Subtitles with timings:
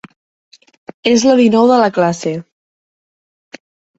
[1.11, 2.33] És la dinou de la classe.